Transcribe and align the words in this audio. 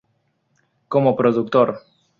Como 0.87 1.15
productor 1.15 1.83